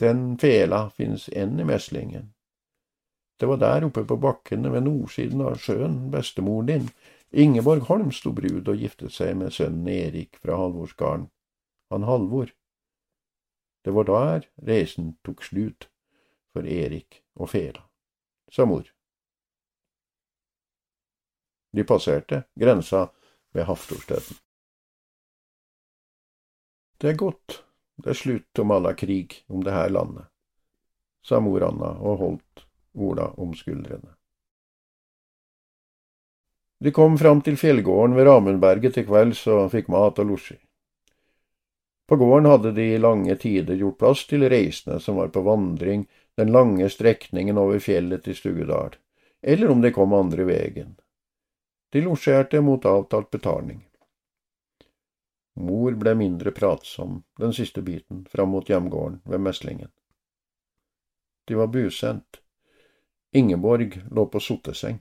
Den 0.00 0.34
fela 0.42 0.88
finnes 0.90 1.30
enn 1.32 1.56
i 1.62 1.64
meslingen. 1.64 2.33
Det 3.36 3.46
var 3.46 3.58
der 3.58 3.84
oppe 3.88 4.04
på 4.06 4.16
bakkene 4.16 4.70
ved 4.70 4.86
nordsiden 4.86 5.42
av 5.42 5.58
sjøen 5.58 5.98
bestemoren 6.12 6.70
din, 6.70 6.90
Ingeborg 7.34 7.88
Holm, 7.88 8.12
sto 8.14 8.30
brud 8.30 8.68
og 8.70 8.78
giftet 8.78 9.10
seg 9.10 9.32
med 9.40 9.50
sønnen 9.52 9.88
Erik 9.90 10.36
fra 10.38 10.54
Halvorsgarden, 10.54 11.26
han 11.90 12.06
Halvor. 12.06 12.52
Det 13.82 13.90
var 13.90 14.06
der 14.06 14.46
reisen 14.68 15.16
tok 15.26 15.42
slutt 15.42 15.88
for 16.54 16.62
Erik 16.62 17.24
og 17.34 17.50
fela, 17.50 17.82
sa 18.54 18.66
mor. 18.70 18.86
De 21.74 21.82
passerte 21.82 22.44
grensa 22.54 23.08
ved 23.50 23.66
Haftorstøtten. 23.66 24.38
Det 27.02 27.10
er 27.10 27.18
godt, 27.18 27.64
det 27.98 28.14
er 28.14 28.20
slutt 28.20 28.62
om 28.62 28.70
alla 28.70 28.94
krig 28.94 29.40
om 29.50 29.66
det 29.66 29.74
her 29.74 29.90
landet, 29.90 30.30
sa 31.26 31.42
mor 31.42 31.66
Anna 31.66 31.90
og 31.98 32.22
holdt 32.22 32.63
Ola 32.94 33.30
om 33.36 33.54
skuldrene. 33.54 34.14
De 36.80 36.90
kom 36.90 37.18
fram 37.18 37.40
til 37.40 37.56
fjellgården 37.56 38.14
ved 38.16 38.26
Ramundberget 38.28 38.94
til 38.94 39.06
kvelds 39.08 39.46
og 39.48 39.70
fikk 39.72 39.88
mat 39.88 40.18
og 40.20 40.30
losji. 40.30 40.58
På 42.06 42.18
gården 42.20 42.50
hadde 42.50 42.72
de 42.76 42.90
i 42.94 42.98
lange 43.00 43.36
tider 43.40 43.78
gjort 43.80 43.98
plass 43.98 44.26
til 44.28 44.44
reisende 44.50 44.98
som 45.00 45.16
var 45.16 45.32
på 45.32 45.40
vandring 45.46 46.04
den 46.36 46.52
lange 46.52 46.90
strekningen 46.90 47.58
over 47.58 47.80
fjellet 47.80 48.26
til 48.26 48.36
Stugudal, 48.36 48.98
eller 49.40 49.72
om 49.72 49.80
de 49.80 49.92
kom 49.94 50.12
andre 50.12 50.44
veien. 50.44 50.94
De 51.94 52.02
losjerte 52.04 52.60
mot 52.60 52.84
avtalt 52.84 53.30
betaling. 53.30 53.80
Mor 55.56 55.94
ble 55.94 56.14
mindre 56.18 56.50
pratsom 56.50 57.22
den 57.38 57.52
siste 57.54 57.82
biten 57.82 58.24
fram 58.28 58.50
mot 58.50 58.68
hjemgården 58.68 59.20
ved 59.24 59.40
meslingen. 59.40 59.92
De 61.46 61.54
var 61.54 61.70
busendt. 61.72 62.43
Ingeborg 63.34 63.98
lå 64.10 64.26
på 64.30 64.40
sotteseng. 64.40 65.00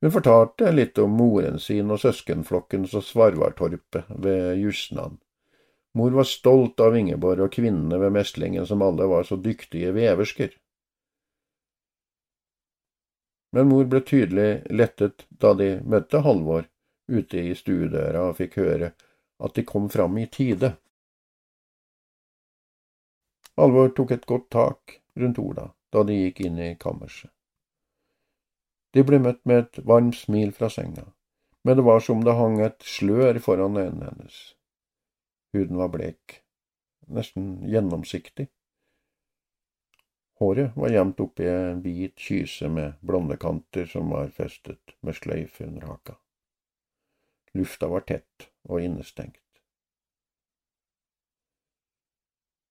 Hun 0.00 0.12
fortalte 0.12 0.72
litt 0.72 0.98
om 0.98 1.12
moren 1.16 1.58
sin 1.60 1.90
og 1.92 2.00
søskenflokken 2.00 2.86
på 2.88 3.02
Svarvartorpet 3.04 4.08
ved 4.24 4.60
Jusnan. 4.60 5.18
Mor 5.96 6.14
var 6.16 6.28
stolt 6.28 6.80
av 6.80 6.96
Ingeborg 6.96 7.44
og 7.44 7.52
kvinnene 7.52 7.98
ved 8.00 8.14
meslingen 8.14 8.66
som 8.66 8.84
alle 8.84 9.08
var 9.10 9.26
så 9.28 9.36
dyktige 9.36 9.92
veversker 9.96 10.54
men 13.50 13.68
mor 13.68 13.88
ble 13.90 14.00
tydelig 14.06 14.50
lettet 14.70 15.26
da 15.42 15.52
de 15.58 15.70
møtte 15.82 16.22
Halvor 16.26 16.68
ute 17.10 17.42
i 17.42 17.56
stuedøra 17.58 18.28
og 18.28 18.38
fikk 18.38 18.60
høre 18.62 18.92
at 19.40 19.56
de 19.56 19.64
kom 19.66 19.88
fram 19.90 20.18
i 20.20 20.28
tide. 20.30 20.74
Halvor 23.58 23.90
tok 23.96 24.14
et 24.14 24.26
godt 24.30 24.48
tak 24.54 25.00
rundt 25.18 25.42
Ola 25.42 25.70
da 25.92 26.04
de 26.06 26.16
gikk 26.16 26.44
inn 26.46 26.58
i 26.58 26.74
kammerset. 26.80 27.30
De 28.94 29.04
ble 29.06 29.20
møtt 29.22 29.42
med 29.46 29.64
et 29.64 29.82
varmt 29.86 30.16
smil 30.18 30.54
fra 30.54 30.70
senga, 30.72 31.04
men 31.62 31.78
det 31.78 31.86
var 31.86 32.00
som 32.02 32.24
det 32.26 32.34
hang 32.38 32.58
et 32.64 32.82
slør 32.82 33.38
foran 33.42 33.78
øynene 33.78 34.08
hennes. 34.10 34.38
Huden 35.54 35.78
var 35.78 35.92
blek, 35.94 36.40
nesten 37.06 37.52
gjennomsiktig. 37.70 38.48
Håret 40.40 40.76
var 40.76 40.94
gjemt 40.94 41.20
oppi 41.20 41.46
en 41.50 41.82
hvit 41.84 42.16
kyse 42.16 42.70
med 42.72 42.96
blonde 43.04 43.36
kanter 43.36 43.86
som 43.86 44.10
var 44.14 44.30
festet 44.32 44.94
med 45.04 45.18
sløyfe 45.18 45.66
under 45.66 45.86
haka. 45.90 46.16
Lufta 47.54 47.90
var 47.90 48.06
tett 48.08 48.48
og 48.64 48.80
innestengt. 48.80 49.39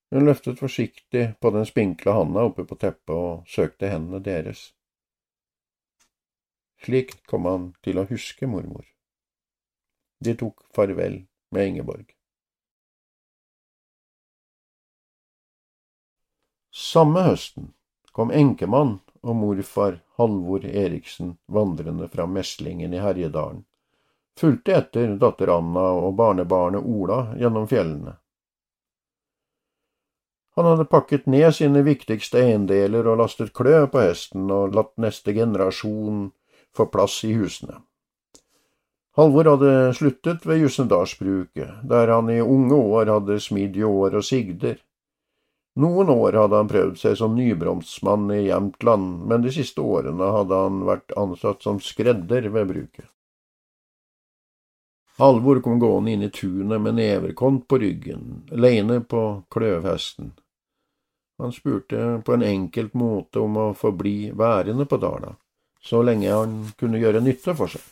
Hun 0.10 0.26
løftet 0.26 0.60
forsiktig 0.60 1.26
på 1.40 1.52
den 1.54 1.66
spinkle 1.70 2.16
handa 2.18 2.48
oppe 2.50 2.66
på 2.66 2.78
teppet 2.82 3.14
og 3.16 3.50
søkte 3.50 3.92
hendene 3.92 4.22
deres. 4.26 4.72
Slik 6.82 7.20
kom 7.30 7.46
han 7.46 7.68
til 7.86 8.00
å 8.00 8.08
huske 8.10 8.48
mormor. 8.48 8.88
De 10.24 10.34
tok 10.40 10.64
farvel 10.76 11.22
med 11.54 11.68
Ingeborg. 11.68 12.08
Samme 16.74 17.22
høsten 17.28 17.74
kom 18.16 18.32
enkemann 18.32 18.98
og 19.22 19.36
morfar 19.36 20.00
Halvor 20.18 20.66
Eriksen 20.66 21.36
vandrende 21.46 22.08
fra 22.08 22.26
Meslingen 22.28 22.94
i 22.94 23.02
Herjedalen, 23.04 23.66
fulgte 24.40 24.76
etter 24.78 25.14
datter 25.20 25.52
Anna 25.54 25.86
og 26.00 26.16
barnebarnet 26.20 26.84
Ola 26.88 27.20
gjennom 27.40 27.68
fjellene. 27.68 28.16
Han 30.60 30.66
hadde 30.66 30.90
pakket 30.92 31.28
ned 31.32 31.54
sine 31.56 31.80
viktigste 31.88 32.42
eiendeler 32.42 33.06
og 33.08 33.22
lastet 33.22 33.54
klø 33.56 33.86
på 33.88 34.02
hesten 34.04 34.50
og 34.52 34.74
latt 34.76 34.90
neste 35.00 35.32
generasjon 35.32 36.26
få 36.76 36.86
plass 36.92 37.14
i 37.24 37.30
husene. 37.32 37.78
Halvor 39.16 39.48
hadde 39.54 39.70
sluttet 39.96 40.44
ved 40.44 40.60
Jussendalsbruket, 40.60 41.78
der 41.88 42.12
han 42.12 42.28
i 42.34 42.42
unge 42.44 42.76
år 42.76 43.08
hadde 43.14 43.38
smidd 43.40 43.80
ljåer 43.80 44.18
og 44.20 44.26
sigder. 44.28 44.76
Noen 45.80 46.12
år 46.12 46.36
hadde 46.42 46.60
han 46.60 46.74
prøvd 46.74 47.00
seg 47.06 47.16
som 47.22 47.40
nybromsmann 47.40 48.28
i 48.36 48.42
Jämtland, 48.50 49.24
men 49.32 49.48
de 49.48 49.56
siste 49.56 49.80
årene 49.80 50.28
hadde 50.36 50.60
han 50.66 50.84
vært 50.92 51.16
ansatt 51.24 51.64
som 51.64 51.80
skredder 51.80 52.52
ved 52.52 52.68
bruket. 52.74 53.08
Halvor 55.24 55.64
kom 55.64 55.80
gående 55.80 56.12
inn 56.18 56.28
i 56.28 56.34
tunet 56.36 56.84
med 56.84 57.00
neverkont 57.00 57.64
på 57.72 57.80
ryggen, 57.80 58.44
leine 58.52 59.00
på 59.08 59.24
kløvhesten. 59.56 60.36
Han 61.40 61.54
spurte 61.56 62.22
på 62.26 62.34
en 62.34 62.44
enkelt 62.44 62.94
måte 63.00 63.40
om 63.40 63.56
å 63.58 63.70
få 63.74 63.94
bli 63.96 64.32
værende 64.36 64.86
på 64.86 65.00
dala, 65.00 65.38
så 65.80 66.02
lenge 66.04 66.34
han 66.34 66.58
kunne 66.80 67.00
gjøre 67.00 67.24
nytte 67.24 67.56
for 67.56 67.72
seg. 67.72 67.86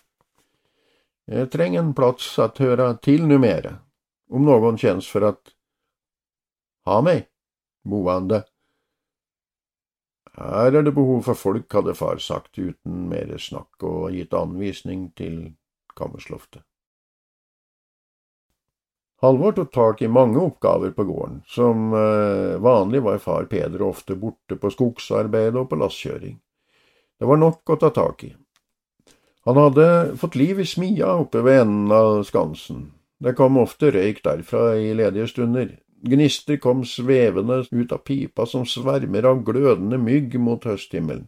Jeg 1.31 1.51
trenger 1.51 1.83
en 1.83 1.95
plass 1.95 2.27
at 2.43 2.59
høre 2.59 2.89
til 3.03 3.23
numere, 3.27 3.77
om 4.27 4.43
noen 4.43 4.79
kjennes 4.79 5.07
for 5.07 5.29
at 5.29 5.55
ha 6.87 6.99
meg 7.03 7.29
boende. 7.87 8.43
Her 10.35 10.75
er 10.75 10.83
det 10.83 10.95
behov 10.99 11.23
for 11.31 11.39
folk, 11.39 11.71
hadde 11.71 11.95
far 11.95 12.19
sagt 12.23 12.59
uten 12.59 13.07
mere 13.11 13.39
snakk, 13.39 13.79
og 13.79 14.11
gitt 14.15 14.35
anvisning 14.35 15.07
til 15.15 15.53
kammersloftet. 15.95 16.66
Halvor 19.21 19.51
tok 19.51 19.71
tak 19.73 20.01
i 20.01 20.07
mange 20.07 20.37
oppgaver 20.39 20.91
på 20.91 21.03
gården. 21.03 21.41
Som 21.45 21.93
eh, 21.93 22.57
vanlig 22.61 23.01
var 23.01 23.17
far 23.17 23.47
Peder 23.49 23.81
ofte 23.81 24.15
borte 24.15 24.55
på 24.55 24.69
skogsarbeid 24.69 25.57
og 25.57 25.69
på 25.71 25.79
lastkjøring. 25.81 26.35
Det 27.17 27.25
var 27.25 27.41
nok 27.41 27.73
å 27.73 27.79
ta 27.81 27.89
tak 27.89 28.27
i. 28.27 28.35
Han 29.47 29.57
hadde 29.57 30.17
fått 30.21 30.35
liv 30.35 30.59
i 30.59 30.67
smia 30.67 31.15
oppe 31.23 31.41
ved 31.41 31.63
enden 31.63 31.91
av 31.95 32.21
skansen. 32.27 32.91
Det 33.17 33.33
kom 33.33 33.57
ofte 33.57 33.89
røyk 33.95 34.21
derfra 34.21 34.75
i 34.77 34.91
ledige 34.93 35.31
stunder. 35.31 35.71
Gnister 36.05 36.59
kom 36.61 36.83
svevende 36.85 37.63
ut 37.71 37.95
av 37.95 38.03
pipa 38.05 38.45
som 38.45 38.67
svermer 38.69 39.25
av 39.25 39.41
glødende 39.47 39.97
mygg 39.97 40.37
mot 40.37 40.67
høsthimmelen. 40.67 41.25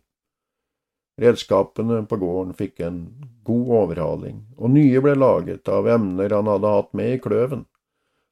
Redskapene 1.19 2.03
på 2.05 2.19
gården 2.21 2.53
fikk 2.55 2.83
en 2.85 2.99
god 3.43 3.71
overhaling, 3.81 4.43
og 4.55 4.71
nye 4.71 5.01
ble 5.03 5.17
laget 5.17 5.67
av 5.67 5.89
emner 5.89 6.31
han 6.37 6.47
hadde 6.47 6.75
hatt 6.77 6.93
med 6.95 7.15
i 7.15 7.19
kløven. 7.23 7.65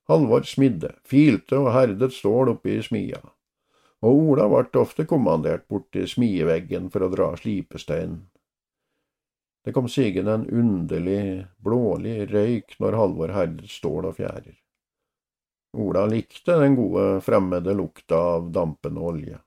Halvor 0.07 0.45
smidde, 0.47 0.93
filte 1.03 1.57
og 1.59 1.73
herdet 1.75 2.13
stål 2.15 2.53
oppe 2.53 2.77
i 2.77 2.83
smia, 2.83 3.19
og 4.05 4.21
Ola 4.31 4.47
ble 4.51 4.81
ofte 4.81 5.03
kommandert 5.09 5.67
bort 5.67 5.89
til 5.91 6.07
smieveggen 6.07 6.87
for 6.93 7.03
å 7.03 7.11
dra 7.11 7.33
slipesteinen. 7.39 8.21
Det 9.67 9.73
kom 9.75 9.89
sigende 9.91 10.37
en 10.37 10.45
underlig, 10.47 11.43
blålig 11.59 12.21
røyk 12.31 12.77
når 12.79 12.95
Halvor 12.95 13.33
herdet 13.35 13.67
stål 13.67 14.07
og 14.07 14.15
fjærer. 14.21 14.55
Ola 15.75 16.05
likte 16.07 16.55
den 16.61 16.77
gode, 16.79 17.19
fremmede 17.21 17.75
lukta 17.75 18.21
av 18.37 18.47
dampende 18.55 19.03
olje. 19.03 19.41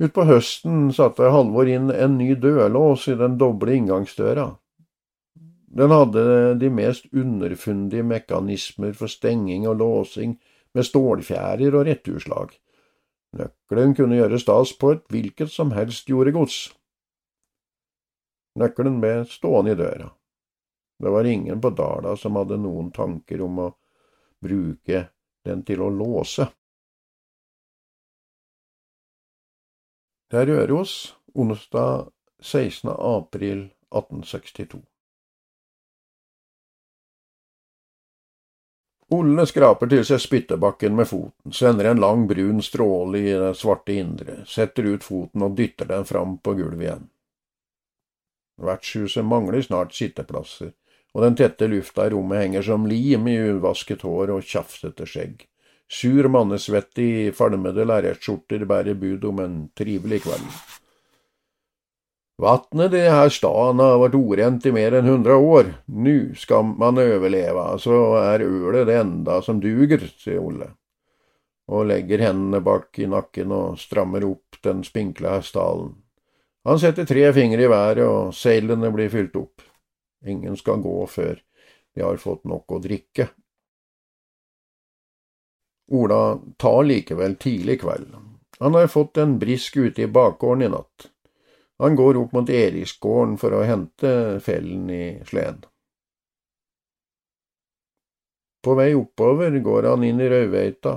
Utpå 0.00 0.24
høsten 0.28 0.88
satte 0.96 1.28
Halvor 1.32 1.68
inn 1.68 1.92
en 1.92 2.16
ny 2.16 2.34
dørlås 2.40 3.06
i 3.12 3.14
den 3.20 3.36
doble 3.40 3.76
inngangsdøra. 3.76 4.54
Den 5.76 5.92
hadde 5.92 6.54
de 6.56 6.70
mest 6.72 7.04
underfundige 7.12 8.02
mekanismer 8.02 8.94
for 8.96 9.12
stenging 9.12 9.66
og 9.68 9.76
låsing 9.82 10.38
med 10.72 10.86
stålfjærer 10.88 11.74
og 11.76 11.84
returslag. 11.88 12.54
Nøkkelen 13.36 13.92
kunne 13.98 14.16
gjøre 14.16 14.40
stas 14.40 14.72
på 14.80 14.94
et 14.94 15.04
hvilket 15.12 15.52
som 15.52 15.74
helst 15.76 16.08
jordegods. 16.08 16.70
Nøkkelen 18.56 19.02
ble 19.02 19.26
stående 19.28 19.76
i 19.76 19.78
døra. 19.82 20.08
Det 20.96 21.12
var 21.12 21.28
ingen 21.28 21.60
på 21.60 21.74
Dala 21.76 22.16
som 22.16 22.40
hadde 22.40 22.56
noen 22.56 22.88
tanker 22.96 23.44
om 23.44 23.60
å 23.66 23.68
bruke 24.40 25.04
den 25.44 25.64
til 25.68 25.84
å 25.84 25.92
låse. 25.92 26.48
Det 30.32 30.40
er 30.40 30.52
Røros, 30.54 31.14
onsdag 31.36 32.08
16. 32.40 32.88
april 32.96 33.66
1862. 33.92 34.80
Olle 39.14 39.44
skraper 39.46 39.86
til 39.86 40.02
seg 40.02 40.18
spyttebakken 40.18 40.96
med 40.98 41.06
foten, 41.06 41.52
sender 41.54 41.92
en 41.92 42.00
lang, 42.02 42.24
brun 42.26 42.58
stråle 42.62 43.20
i 43.22 43.34
det 43.38 43.52
svarte 43.54 43.94
indre, 43.94 44.40
setter 44.50 44.88
ut 44.90 45.04
foten 45.06 45.44
og 45.46 45.54
dytter 45.54 45.86
den 45.92 46.08
fram 46.08 46.38
på 46.42 46.56
gulvet 46.58 46.82
igjen. 46.82 47.04
Vertshuset 48.66 49.24
mangler 49.24 49.62
snart 49.62 49.94
sitteplasser, 49.94 50.72
og 51.14 51.22
den 51.22 51.36
tette 51.38 51.68
lufta 51.70 52.08
i 52.08 52.12
rommet 52.16 52.42
henger 52.42 52.66
som 52.66 52.88
lim 52.90 53.28
i 53.30 53.36
uvasket 53.52 54.02
hår 54.02 54.32
og 54.34 54.42
tjafsete 54.42 55.06
skjegg. 55.06 55.46
Sur 55.86 56.26
mannesvette 56.26 57.02
i 57.02 57.30
falmede 57.30 57.86
lerretskjorter 57.86 58.64
bærer 58.66 58.98
bud 58.98 59.24
om 59.30 59.38
en 59.44 59.56
trivelig 59.78 60.24
kveld. 60.24 60.48
Vatnet 62.36 62.92
i 62.92 62.98
denne 63.00 63.30
staden 63.32 63.80
har 63.80 63.94
vært 64.02 64.16
orent 64.18 64.66
i 64.68 64.72
mer 64.76 64.98
enn 64.98 65.08
hundre 65.08 65.38
år, 65.40 65.70
nu 65.88 66.34
skal 66.36 66.66
man 66.68 67.00
overleve, 67.00 67.64
så 67.80 68.00
er 68.20 68.44
ølet 68.44 68.90
det 68.90 68.98
enda 69.00 69.38
som 69.44 69.62
duger, 69.62 70.04
sier 70.20 70.42
Olle, 70.44 70.68
og 71.72 71.88
legger 71.88 72.26
hendene 72.26 72.60
bak 72.60 73.00
i 73.00 73.08
nakken 73.08 73.54
og 73.56 73.80
strammer 73.80 74.28
opp 74.28 74.60
den 74.66 74.84
spinkle 74.84 75.32
hestehalen. 75.38 75.94
Han 76.68 76.82
setter 76.82 77.08
tre 77.08 77.24
fingre 77.32 77.64
i 77.64 77.72
været, 77.72 78.04
og 78.04 78.36
seilene 78.36 78.92
blir 78.92 79.08
fylt 79.08 79.40
opp. 79.40 79.64
Ingen 80.26 80.60
skal 80.60 80.84
gå 80.84 80.98
før 81.08 81.40
de 81.96 82.04
har 82.04 82.20
fått 82.20 82.44
nok 82.44 82.76
å 82.76 82.82
drikke. 82.84 83.30
Ola 85.96 86.36
tar 86.58 86.82
likevel 86.84 87.38
tidlig 87.40 87.80
kveld. 87.80 88.16
Han 88.58 88.74
har 88.76 88.92
fått 88.92 89.16
en 89.22 89.38
brisk 89.38 89.78
ute 89.78 90.04
i 90.04 90.10
bakgården 90.10 90.66
i 90.66 90.72
natt. 90.74 91.12
Han 91.78 91.96
går 91.96 92.16
opp 92.16 92.32
mot 92.32 92.50
Eriksgården 92.50 93.36
for 93.40 93.52
å 93.52 93.64
hente 93.68 94.40
fellen 94.40 94.90
i 94.90 95.04
sleden. 95.28 95.64
På 98.64 98.74
vei 98.74 98.94
oppover 98.98 99.58
går 99.62 99.90
han 99.90 100.04
inn 100.04 100.20
i 100.20 100.28
Rauveita. 100.30 100.96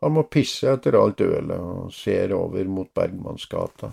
Han 0.00 0.16
må 0.16 0.24
pisse 0.32 0.70
etter 0.72 0.96
alt 0.98 1.20
ølet 1.20 1.58
og 1.60 1.92
ser 1.94 2.32
over 2.32 2.64
mot 2.64 2.88
Bergmannsgata. 2.96 3.92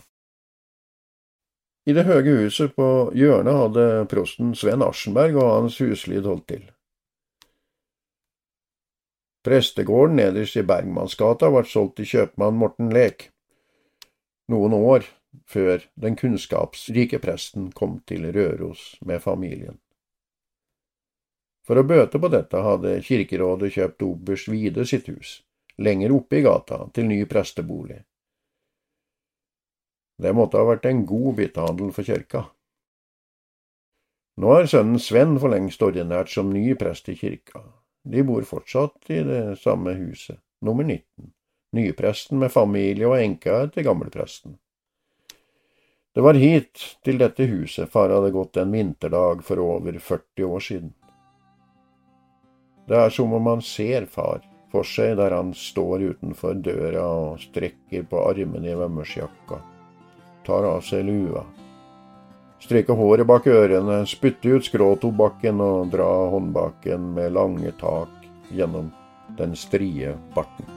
I 1.88 1.94
det 1.96 2.08
høye 2.08 2.40
huset 2.42 2.74
på 2.76 2.88
hjørnet 3.16 3.60
hadde 3.62 3.84
prosten 4.12 4.56
Sven 4.56 4.84
Aschenberg 4.84 5.38
og 5.40 5.52
hans 5.52 5.78
huslyd 5.84 6.26
holdt 6.28 6.48
til. 6.52 6.66
Prestegården 9.48 10.18
nederst 10.20 10.58
i 10.60 10.66
Bergmannsgata 10.68 11.52
ble 11.52 11.64
solgt 11.68 12.00
til 12.00 12.10
kjøpmann 12.10 12.58
Morten 12.60 12.90
Lek, 12.96 13.30
noen 14.52 14.76
år 14.76 15.08
før 15.46 15.84
den 15.96 16.16
kunnskapsrike 16.20 17.20
presten 17.24 17.72
kom 17.72 18.00
til 18.10 18.30
Røros 18.34 18.96
med 19.06 19.22
familien. 19.24 19.80
For 21.68 21.80
å 21.80 21.84
bøte 21.88 22.20
på 22.20 22.30
dette 22.32 22.62
hadde 22.64 23.00
kirkerådet 23.04 23.74
kjøpt 23.76 24.06
oberst 24.08 24.48
Vide 24.48 24.86
sitt 24.88 25.10
hus, 25.12 25.42
lenger 25.78 26.14
oppe 26.16 26.40
i 26.40 26.46
gata, 26.46 26.86
til 26.96 27.10
ny 27.10 27.26
prestebolig. 27.28 28.00
Det 30.18 30.32
måtte 30.34 30.58
ha 30.58 30.66
vært 30.66 30.88
en 30.90 31.04
god 31.06 31.36
byttehandel 31.38 31.92
for 31.94 32.08
kirka. 32.08 32.46
Nå 34.38 34.54
er 34.54 34.70
sønnen 34.70 35.02
Sven 35.02 35.36
for 35.42 35.54
lengst 35.54 35.82
ordinært 35.84 36.32
som 36.32 36.54
ny 36.54 36.72
prest 36.80 37.10
i 37.10 37.18
kirka. 37.18 37.62
De 38.08 38.24
bor 38.24 38.46
fortsatt 38.48 39.12
i 39.12 39.20
det 39.28 39.58
samme 39.60 39.92
huset, 39.98 40.40
nummer 40.64 40.86
19, 40.88 41.34
nypresten 41.76 42.40
med 42.40 42.54
familie 42.54 43.10
og 43.10 43.18
enka 43.20 43.60
etter 43.66 43.86
gammelpresten. 43.86 44.56
Det 46.18 46.24
var 46.26 46.34
hit, 46.34 46.82
til 47.06 47.20
dette 47.22 47.46
huset, 47.46 47.92
far 47.94 48.10
hadde 48.10 48.32
gått 48.34 48.58
en 48.58 48.72
vinterdag 48.74 49.44
for 49.46 49.62
over 49.62 50.00
40 50.02 50.46
år 50.48 50.64
siden. 50.66 50.94
Det 52.90 52.98
er 52.98 53.14
som 53.14 53.36
om 53.38 53.50
han 53.52 53.62
ser 53.62 54.08
far 54.10 54.42
for 54.74 54.88
seg 54.88 55.14
der 55.20 55.36
han 55.38 55.52
står 55.54 56.08
utenfor 56.16 56.58
døra 56.66 57.04
og 57.06 57.44
strekker 57.44 58.08
på 58.10 58.24
armene 58.32 58.72
i 58.72 58.80
vømmersjakka 58.80 59.60
tar 60.48 60.66
av 60.72 60.82
seg 60.88 61.06
lua. 61.06 61.44
Streke 62.66 62.98
håret 62.98 63.30
bak 63.30 63.46
ørene, 63.54 64.00
spytter 64.10 64.58
ut 64.58 64.66
skråtobakken 64.66 65.62
og 65.62 65.94
drar 65.94 66.32
håndbaken 66.34 67.12
med 67.20 67.38
lange 67.38 67.78
tak 67.78 68.26
gjennom 68.50 68.90
den 69.38 69.54
strie 69.54 70.18
barten. 70.34 70.77